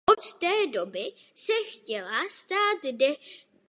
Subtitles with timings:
[0.09, 3.15] Od té doby se chtěla stát detektivem jako byl její
[3.49, 3.51] otec.